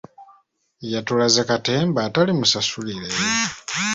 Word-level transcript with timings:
Yatulaze 0.91 1.41
katemba 1.49 1.99
atali 2.07 2.31
musasulire. 2.39 3.07